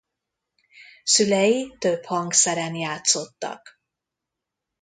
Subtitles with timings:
[1.03, 3.81] Szülei több hangszeren játszottak.